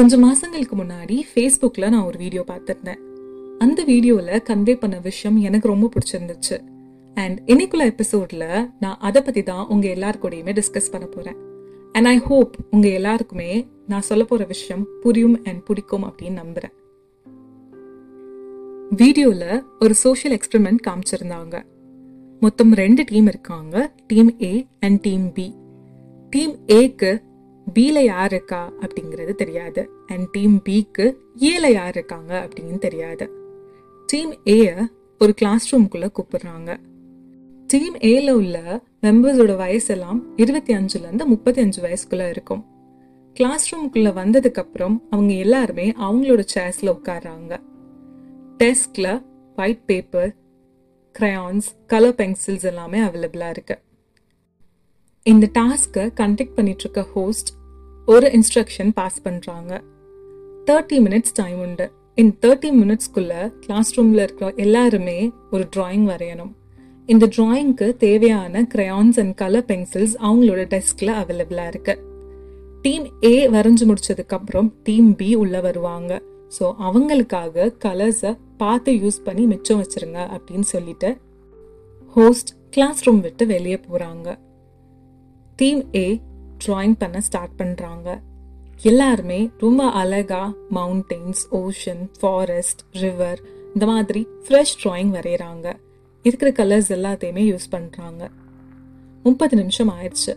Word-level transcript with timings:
கொஞ்சம் 0.00 0.22
மாசங்களுக்கு 0.24 0.74
முன்னாடி 0.78 1.16
ஃபேஸ்புக்கில் 1.30 1.88
நான் 1.88 2.04
ஒரு 2.04 2.18
வீடியோ 2.18 2.44
பார்த்துருந்தேன். 2.50 3.00
அந்த 3.58 3.84
வீடியோவில் 3.84 4.42
கன்வே 4.48 4.74
பண்ண 4.80 4.98
விஷயம் 4.98 5.36
எனக்கு 5.36 5.68
ரொம்ப 5.68 5.88
பிடிச்சிருந்துச்சு. 5.94 6.56
அண்ட் 7.14 7.40
இன்னைக்குள்ள 7.46 7.84
எபிசோட்ல 7.92 8.70
நான் 8.80 8.98
அதை 8.98 9.22
பற்றி 9.22 9.42
தான் 9.42 9.66
உங்கள் 9.66 9.90
எல்லார் 9.90 10.18
டிஸ்கஸ் 10.20 10.90
பண்ண 10.90 11.06
போகிறேன் 11.06 11.36
அண்ட் 11.92 12.06
ஐ 12.06 12.18
ஹோப் 12.18 12.56
உங்கள் 12.70 12.90
எல்லாருக்குமே 12.90 13.66
நான் 13.86 14.00
சொல்ல 14.00 14.24
போகிற 14.24 14.48
விஷயம் 14.48 14.86
புரியும் 15.00 15.44
அண்ட் 15.44 15.64
பிடிக்கும் 15.64 16.04
அப்படின்னு 16.04 16.40
நம்புறேன். 16.42 16.74
வீடியோவில் 18.90 19.62
ஒரு 19.80 19.94
சோஷியல் 19.94 20.38
எக்ஸ்பெரிமெண்ட் 20.38 20.78
காமிச்சிருந்தாங்க. 20.88 21.62
மொத்தம் 22.40 22.72
ரெண்டு 22.72 23.04
டீம் 23.04 23.26
இருக்காங்க. 23.26 23.92
Team 24.06 24.36
A 24.42 24.66
and 24.80 25.00
team 25.00 25.32
B 25.32 25.54
team 26.30 26.56
ஏக்கு 26.66 27.22
பில 27.74 27.98
யார் 28.04 28.32
இருக்கா 28.32 28.72
அப்படிங்கிறது 28.80 29.34
தெரியாது. 29.34 29.90
அண்ட் 30.06 30.28
டீம் 30.30 30.62
பிக்கு 30.62 31.20
ஏல 31.36 31.72
யார் 31.72 31.88
இருக்காங்க 31.88 32.48
அப்படின்னு 32.48 32.78
தெரியாது. 32.78 33.30
டீம் 34.06 34.32
ஏயை 34.44 34.86
ஒரு 35.18 35.34
கிளாஸ் 35.34 35.76
ரூம்குள்ளே 35.76 36.08
கூப்பிடுறாங்க. 36.18 36.76
டீம் 37.66 37.94
ஏல 37.94 38.30
உள்ள 38.30 38.82
மெம்பர்ஸோட 39.02 39.56
வயசெல்லாம் 39.56 40.22
இருபத்தி 40.36 40.74
அஞ்சுலேருந்து 40.74 41.24
முப்பத்தி 41.24 41.60
அஞ்சு 41.60 41.82
வயசுக்குள்ளே 41.82 42.28
இருக்கும். 42.28 42.64
கிளாஸ் 43.32 43.74
ரூம்குள்ளே 43.74 44.12
வந்ததுக்கப்புறம் 44.12 44.96
அவங்க 45.10 45.32
எல்லாருமே 45.32 45.90
அவங்களோட 45.90 46.44
சேர்ஸில் 46.54 46.98
உட்கார்றாங்க. 47.00 47.56
டெஸ்க்ல 48.58 49.22
white 49.56 49.86
paper 49.86 50.34
crayons 51.18 51.68
colour 51.86 52.14
pencils 52.14 52.62
எல்லாமே 52.62 52.98
அவைலபிளாக 52.98 53.54
இருக்குது 53.56 53.89
இந்த 55.26 55.46
டாஸ்க்கை 55.58 56.04
கண்டக்ட் 56.20 56.54
பண்ணிட்டு 56.54 56.84
இருக்க 56.84 57.02
ஹோஸ்ட் 57.14 57.50
ஒரு 58.08 58.26
இன்ஸ்ட்ரக்ஷன் 58.36 58.90
பாஸ் 58.98 59.18
பண்ணுறாங்க 59.24 59.72
தேர்ட்டி 60.68 60.98
மினிட்ஸ் 61.06 61.34
டைம் 61.34 61.58
உண்டு. 61.64 61.86
இந்த 62.14 62.32
தேர்ட்டி 62.44 62.70
மினிட்ஸ்க்குள்ளே 62.78 63.40
கிளாஸ் 63.64 63.90
ரூமில் 63.96 64.22
இருக்கிற 64.24 64.48
எல்லாருமே 64.64 65.18
ஒரு 65.50 65.64
ட்ராயிங் 65.76 66.06
வரையணும். 66.12 66.52
இந்த 67.08 67.28
ட்ராயிங்க்கு 67.36 67.88
தேவையான 68.06 68.62
க்ரையான்ஸ் 68.74 69.18
அண்ட் 69.22 69.34
கலர் 69.42 69.68
பென்சில்ஸ் 69.70 70.16
அவங்களோட 70.26 70.64
டெஸ்க்ல 70.74 71.10
அவைலபிளாக 71.22 71.72
இருக்கு. 71.74 71.94
டீம் 72.84 73.06
ஏ 73.30 73.34
வரைஞ்சு 73.56 73.86
முடிச்சதுக்கப்புறம் 73.90 74.70
டீம் 74.82 75.14
பி 75.16 75.30
உள்ளே 75.44 75.60
வருவாங்க. 75.68 76.12
ஸோ 76.58 76.66
அவங்களுக்காக 76.88 77.72
கலர்ஸை 77.86 78.32
பார்த்து 78.62 78.92
யூஸ் 79.02 79.24
பண்ணி 79.26 79.44
மிச்சம் 79.54 79.82
வச்சிருங்க 79.82 80.20
அப்படின்னு 80.36 80.68
சொல்லிட்டு 80.74 81.10
ஹோஸ்ட் 82.16 82.52
கிளாஸ் 82.70 83.02
ரூம் 83.06 83.20
விட்டு 83.26 83.44
வெளியே 83.46 83.80
போகிறாங்க 83.88 84.28
டீம் 85.60 85.80
ஏ 85.94 86.20
ட்ராயிங் 86.66 86.94
பண்ண 86.98 87.20
ஸ்டார்ட் 87.20 87.54
பண்ணுறாங்க 87.58 88.08
எல்லாருமே 88.82 89.50
ரொம்ப 89.58 89.90
அழகா 89.90 90.54
மவுண்டெயின்ஸ் 90.70 91.42
ஓஷன் 91.50 92.02
ஃபாரஸ்ட் 92.20 92.82
ரிவர் 92.92 93.40
இந்த 93.74 93.86
மாதிரி 93.86 94.26
ஃப்ரெஷ் 94.44 94.74
ட்ராயிங் 94.84 95.10
வரைகிறாங்க 95.16 95.66
இருக்கிற 96.22 96.50
கலர்ஸ் 96.50 96.90
எல்லாத்தையுமே 96.96 97.42
யூஸ் 97.50 97.66
பண்ணுறாங்க 97.70 98.22
முப்பது 99.22 99.56
நிமிஷம் 99.56 99.90
ஆயிடுச்சு. 99.90 100.32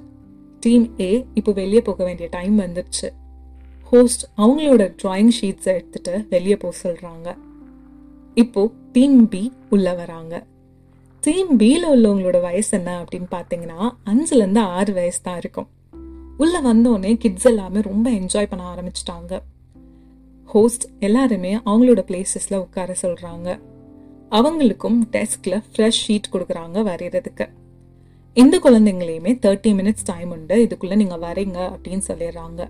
டீம் 0.60 0.86
ஏ 1.00 1.26
இப்போ 1.34 1.52
வெளியே 1.52 1.82
போக 1.82 2.04
வேண்டிய 2.04 2.30
டைம் 2.32 2.60
வந்துடுச்சு. 2.60 3.08
ஹோஸ்ட் 3.92 4.24
அவங்களோட 4.38 4.84
ட்ராயிங் 5.04 5.34
ஷீட்ஸை 5.42 5.72
எடுத்துகிட்டு 5.80 6.28
வெளியே 6.30 6.58
போக 6.58 6.78
சொல்கிறாங்க 6.84 7.36
இப்போது 8.34 8.74
டீம் 8.92 9.30
பி 9.30 9.52
உள்ளே 9.70 9.94
வராங்க. 9.94 10.34
சேம் 11.26 11.52
பியில் 11.58 11.86
உள்ளவங்களோட 11.88 12.42
வயசு 12.42 12.78
என்ன 12.78 13.04
அப்படின்னு 13.04 13.28
பார்த்தீங்கன்னா 13.32 13.90
அஞ்சுலேருந்து 14.06 14.60
ஆறு 14.60 14.94
வயசு 14.94 15.22
தான் 15.22 15.38
இருக்கும். 15.38 15.68
உள்ளே 16.38 16.60
வந்தோடனே 16.60 17.16
கிட்ஸ் 17.18 17.46
எல்லாமே 17.46 17.82
ரொம்ப 17.82 18.12
என்ஜாய் 18.12 18.50
பண்ண 18.50 18.64
ஆரம்பிச்சிட்டாங்க. 18.74 19.42
ஹோஸ்ட் 20.46 20.86
எல்லாருமே 21.00 21.56
அவங்களோட 21.56 22.02
பிளேசஸில் 22.10 22.58
உட்கார 22.58 22.96
சொல்கிறாங்க 23.02 23.60
அவங்களுக்கும் 24.32 25.00
டெஸ்கில் 25.12 25.58
ஃப்ரெஷ் 25.72 26.02
ஷீட் 26.04 26.32
கொடுக்குறாங்க 26.32 26.78
வரைகிறதுக்கு 26.90 27.48
இந்த 28.34 28.60
குழந்தைங்களையுமே 28.64 29.34
தேர்ட்டி 29.46 29.74
மினிட்ஸ் 29.80 30.10
டைம் 30.12 30.32
உண்டு. 30.32 30.56
இதுக்குள்ளே 30.66 30.96
நீங்கள் 30.96 31.24
வரீங்க 31.28 31.60
அப்படின்னு 31.74 32.06
சொல்லிடுறாங்க. 32.08 32.62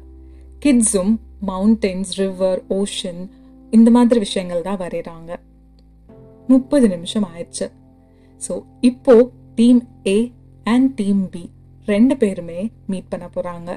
கிட்ஸும் 0.66 1.14
மவுண்டெயின்ஸ் 1.48 2.12
ரிவர் 2.16 2.62
ஓஷன் 2.70 3.30
இந்த 3.72 3.92
மாதிரி 3.92 4.20
விஷயங்கள் 4.20 4.62
தான் 4.62 4.78
வரைகிறாங்க 4.78 5.32
முப்பது 6.48 6.88
நிமிஷம் 6.88 7.28
ஆயிடுச்சு. 7.36 7.68
ஸோ 8.48 8.64
இப்போ 8.82 9.32
team 9.56 9.82
A 10.08 10.32
and 10.64 10.94
team 10.94 11.30
B 11.30 11.50
ரெண்டு 11.86 12.18
பேருமே 12.18 12.72
மீட் 12.88 13.10
பண்ண 13.10 13.30
போறாங்க. 13.36 13.72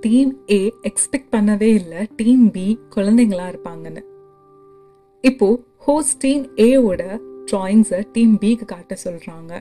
டீம் 0.00 0.32
ஏ 0.50 0.72
எக்ஸ்பெக்ட் 0.82 1.32
பண்ணவே 1.32 1.70
இல்லை 1.80 2.06
டீம் 2.16 2.50
பி 2.50 2.78
குழந்தைங்களா 2.94 3.46
இருப்பாங்கன்னு. 3.52 4.02
இப்போ 5.20 5.48
ஹோஸ்ட் 5.78 6.18
டீம் 6.18 6.46
ஏவோட 6.56 7.02
டிராயிங்ஸை 7.52 8.00
டீம் 8.12 8.38
பிக்கு 8.38 8.64
காட்ட 8.64 8.96
சொல்றாங்க. 9.04 9.52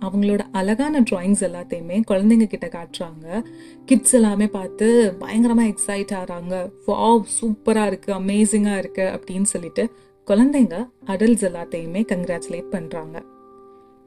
அவங்களோட 0.00 0.42
அழகான 0.52 1.00
டிராயிங்ஸ் 1.00 1.44
எல்லாத்தையுமே 1.46 1.96
குழந்தைங்க 2.10 2.46
கிட்ட 2.46 2.66
காட்டுறாங்க. 2.66 3.44
கிட்ஸ் 3.84 4.14
எல்லாமே 4.14 4.46
பார்த்து 4.46 5.14
பயங்கரமாக 5.18 5.72
எக்ஸைட் 5.72 6.12
ஆகிறாங்க. 6.18 6.54
வாவ் 6.86 7.24
சூப்பராக 7.38 7.86
இருக்கு 7.86 8.12
அமேசிங்காக 8.12 8.78
இருக்கு 8.78 9.06
அப்படின்னு 9.16 9.48
சொல்லிட்டு 9.54 9.90
குழந்தைங்க 10.28 10.76
அடல்ட்ஸ் 11.04 11.44
எல்லாத்தையுமே 11.48 12.00
கங்க்ராச்சுலேட் 12.12 12.68
பண்ணுறாங்க 12.72 13.16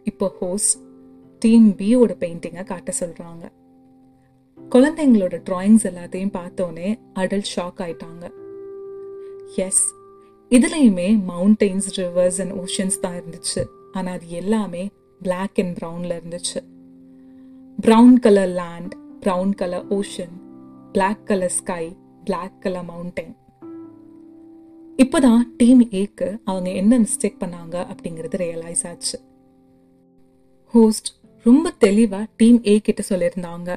இப்போ 0.04 0.28
ஹோஸ்ட் 0.40 0.76
டீம் 1.40 1.68
பியோட 1.70 2.12
பெயிண்டிங்கை 2.20 2.64
காட்ட 2.64 2.92
சொல்கிறாங்க 3.00 3.46
குழந்தைங்களோட 4.76 5.36
ட்ராயிங்ஸ் 5.50 5.86
எல்லாத்தையும் 5.90 6.34
பார்த்தோன்னே 6.38 6.90
அடல்ட் 7.14 7.50
ஷாக் 7.56 7.82
ஆயிட்டாங்க. 7.86 8.26
எஸ் 9.56 9.84
இதுலேயுமே 10.50 11.08
மவுண்டெயின்ஸ் 11.32 11.90
ரிவர்ஸ் 11.98 12.40
அண்ட் 12.42 12.54
ஓஷன்ஸ் 12.62 13.00
தான் 13.00 13.18
இருந்துச்சு. 13.22 13.64
ஆனால் 13.92 14.14
அது 14.14 14.30
எல்லாமே 14.30 14.84
பிளாக் 15.22 15.60
அண்ட் 15.64 15.76
ப்ரௌனில் 15.78 16.16
இருந்துச்சு. 16.20 16.62
Brown 17.88 18.16
colour 18.20 18.54
land 18.62 18.94
brown 19.26 19.54
colour 19.56 19.88
ocean 19.88 20.36
black 20.92 21.26
colour 21.26 21.56
sky 21.60 21.96
black 22.24 22.60
colour 22.60 22.86
mountain 22.86 23.36
இப்போதான் 25.02 25.42
டீம் 25.58 25.82
ஏக்கு 25.92 26.28
அவங்க 26.44 26.70
என்ன 26.70 27.00
மிஸ்டேக் 27.00 27.38
பண்ணாங்க 27.40 27.76
அப்படிங்கிறது 27.92 28.38
ரியலைஸ் 28.44 28.84
ஆச்சு. 28.88 29.18
ஹோஸ்ட் 30.74 31.10
ரொம்ப 31.44 31.70
தெளிவாக 31.78 32.26
டீம் 32.38 32.62
ஏ 32.66 32.80
கிட்ட 32.80 33.04
சொல்லியிருந்தாங்க. 33.10 33.70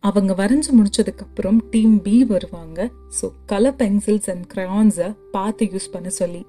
அவங்க 0.00 0.32
வரைஞ்சு 0.34 0.70
முடிச்சதுக்கப்புறம் 0.78 1.58
டீம் 1.70 2.02
பி 2.02 2.24
வருவாங்க. 2.24 2.90
ஸோ 3.20 3.30
கலர் 3.46 3.74
பென்சில்ஸ் 3.74 4.30
அண்ட் 4.30 4.46
க்ரையான்ஸை 4.54 5.16
பார்த்து 5.30 5.66
யூஸ் 5.66 5.92
பண்ண 5.92 6.08
சொல்லி. 6.08 6.46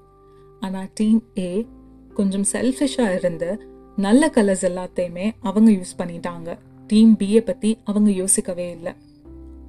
ஆனால் 0.60 0.88
டீம் 0.94 1.22
ஏ 1.38 1.66
கொஞ்சம் 2.14 2.46
செல்ஃபிஷாக 2.52 3.14
இருந்து 3.14 3.50
நல்ல 3.96 4.30
கலர்ஸ் 4.34 4.66
எல்லாத்தையுமே 4.70 5.32
அவங்க 5.40 5.70
யூஸ் 5.70 5.98
பண்ணிட்டாங்க. 5.98 6.58
டீம் 6.86 7.16
பியை 7.18 7.40
பற்றி 7.40 7.78
அவங்க 7.84 8.10
யோசிக்கவே 8.10 8.70
இல்லை. 8.70 8.92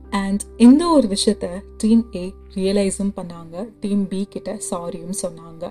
அண்ட் 0.10 0.42
இந்த 0.58 0.88
ஒரு 0.88 1.08
விஷயத்த 1.08 1.48
டீம் 1.78 2.06
ஏ 2.16 2.34
ரியலைஸும் 2.56 3.12
பண்ணாங்க. 3.16 3.70
டீம் 3.80 4.08
பி 4.08 4.28
கிட்ட 4.30 4.60
சாரியும் 4.72 5.14
சொன்னாங்க. 5.22 5.70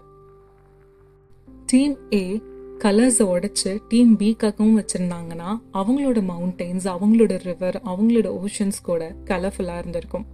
டீம் 1.66 1.98
ஏ 2.12 2.42
கலர்ஸை 2.78 3.18
உடைச்சு 3.18 3.78
டீம் 3.88 4.16
பிக்காகவும் 4.18 4.78
வச்சுருந்தாங்கன்னா 4.78 5.60
அவங்களோட 5.72 6.22
மவுண்டெயின்ஸ் 6.28 6.84
அவங்களோட 6.84 7.42
ரிவர் 7.42 7.82
அவங்களோட 7.84 8.44
ஓஷன்ஸ் 8.44 8.80
கூட 8.82 9.16
கலர்ஃபுல்லாக 9.24 9.78
இருந்திருக்கும். 9.78 10.26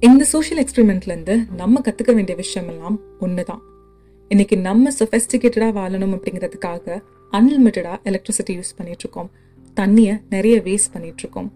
இந்த 0.00 0.24
சோஷியல் 0.24 0.64
எக்ஸ்பெரிமெண்ட்லேருந்து 0.64 1.54
நம்ம 1.54 1.80
கற்றுக்க 1.80 2.14
வேண்டிய 2.14 2.36
விஷயம் 2.36 2.68
எல்லாம் 2.68 2.98
ஒன்று 3.20 3.44
தான் 3.44 3.62
இன்னைக்கு 4.28 4.58
நம்ம 4.58 4.90
சொஃபெஸ்டிகேட்டடாக 4.98 5.76
வாழணும் 5.80 6.14
அப்படிங்கிறதுக்காக 6.14 7.02
அன்லிமிட்டடாக 7.32 7.96
எலக்ட்ரிசிட்டி 8.04 8.50
யூஸ் 8.50 8.76
பண்ணிகிட்ருக்கோம் 8.78 9.28
தண்ணியை 9.76 10.22
நிறைய 10.30 10.58
வேஸ்ட் 10.58 10.92
பண்ணிகிட்ருக்கோம் 10.92 11.12
இருக்கோம். 11.18 11.52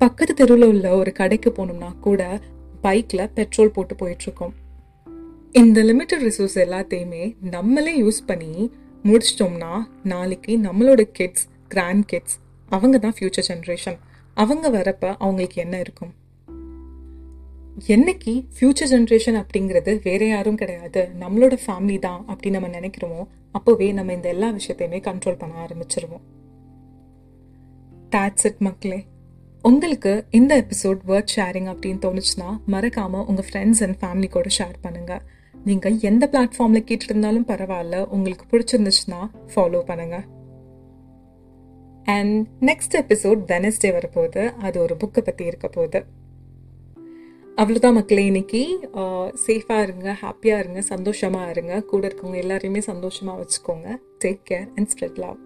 பக்கத்து 0.00 0.34
தெருவில் 0.34 0.64
உள்ள 0.64 0.96
ஒரு 0.96 1.12
கடைக்கு 1.12 1.50
போகணும்னா 1.50 1.98
கூட 1.98 2.40
பைக்கில் 2.82 3.30
பெட்ரோல் 3.34 3.70
போட்டு 3.70 3.94
போயிட்டுருக்கோம். 3.94 4.52
இந்த 5.52 5.82
லிமிட்டட் 5.82 6.24
ரிசோர்ஸ் 6.26 6.54
எல்லாத்தையுமே 6.54 7.36
நம்மளே 7.40 8.00
யூஸ் 8.00 8.20
பண்ணி 8.26 8.70
முடிச்சிட்டோம்னா 9.04 9.72
நாளைக்கு 10.04 10.58
நம்மளோட 10.58 11.00
கிட்ஸ் 11.00 11.48
கிராண்ட் 11.68 12.06
கிட்ஸ் 12.06 12.38
அவங்க 12.68 12.98
தான் 12.98 13.14
ஃப்யூச்சர் 13.20 13.48
ஜென்ரேஷன் 13.48 13.98
அவங்க 14.34 14.70
வரப்ப 14.70 15.14
அவங்களுக்கு 15.18 15.62
என்ன 15.62 15.78
இருக்கும்? 15.78 16.12
என்னைக்கு 17.88 18.46
ஃப்யூச்சர் 18.60 18.90
ஜென்ரேஷன் 18.90 19.44
அப்படிங்கிறது 19.44 20.00
வேற 20.02 20.26
யாரும் 20.26 20.56
கிடையாது. 20.56 21.08
நம்மளோட 21.20 21.58
ஃபேமிலி 21.66 21.98
தான் 21.98 22.24
அப்படின்னு 22.28 22.50
நம்ம 22.50 22.68
நினைக்கிறோமோ 22.68 23.26
அப்போவே 23.58 23.92
நம்ம 23.92 24.12
இந்த 24.12 24.28
எல்லா 24.28 24.50
விஷயத்தையுமே 24.50 25.00
கண்ட்ரோல் 25.08 25.38
பண்ண 25.38 25.66
ஆரம்பிச்சிருவோம். 25.66 26.26
டாட்ஸ் 28.10 28.44
இட் 28.44 28.58
மக்களே. 28.58 29.06
உங்களுக்கு 29.62 30.24
இந்த 30.30 30.52
எபிசோட் 30.60 31.00
வேர்ட் 31.06 31.32
ஷேரிங் 31.36 31.68
அப்படின்னு 31.70 32.00
தோணுச்சுன்னா 32.04 32.50
மறக்காமல் 32.66 33.26
உங்கள் 33.26 33.44
ஃப்ரெண்ட்ஸ் 33.48 33.82
அண்ட் 33.82 33.96
ஃபேமிலி 34.00 34.28
கூட 34.30 34.48
ஷேர் 34.58 34.76
பண்ணுங்கள் 34.84 35.24
நீங்கள் 35.64 35.98
எந்த 36.00 36.28
பிளாட்ஃபார்மில் 36.32 36.86
கேட்டிருந்தாலும் 36.90 37.46
பரவாயில்ல 37.50 38.06
உங்களுக்கு 38.08 38.44
பிடிச்சிருந்துச்சுன்னா 38.52 39.20
ஃபாலோ 39.54 39.80
பண்ணுங்கள் 39.90 40.26
அண்ட் 42.06 42.46
நெக்ஸ்ட் 42.60 42.96
எபிசோட் 43.00 43.40
வெனஸ்டே 43.52 43.90
வரப்போகுது. 43.96 44.44
அது 44.66 44.80
ஒரு 44.80 44.96
புக்கை 45.02 45.20
பற்றி 45.20 45.44
இருக்க 45.44 45.68
போகுது. 45.68 46.00
அவ்வளோதான் 47.56 47.96
மக்களே 47.98 48.24
இன்னைக்கு. 48.26 48.62
சேஃபாக 49.46 49.82
இருங்க 49.82 50.16
ஹாப்பியாக 50.22 50.62
இருங்க 50.62 50.80
சந்தோஷமாக 50.92 51.50
இருங்க. 51.50 51.74
கூட 51.80 52.02
இருக்கவங்க 52.08 52.40
எல்லாரையுமே 52.44 52.78
சந்தோஷமாக 52.78 53.42
வச்சுக்கோங்க. 53.42 53.88
Take 54.24 54.42
care 54.50 54.68
and 54.76 54.90
spread 54.92 55.20
love 55.24 55.38